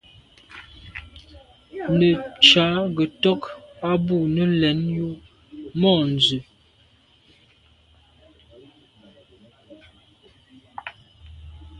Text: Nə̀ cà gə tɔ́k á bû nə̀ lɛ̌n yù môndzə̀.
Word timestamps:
Nə̀ 1.97 2.13
cà 2.47 2.65
gə 2.95 3.05
tɔ́k 3.21 3.41
á 3.89 3.91
bû 4.05 4.15
nə̀ 4.35 4.47
lɛ̌n 4.61 4.79
yù 4.97 5.07
môndzə̀. 5.79 6.41